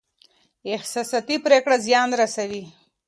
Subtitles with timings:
[0.75, 2.63] احساساتي پرېکړې زيان رسوي.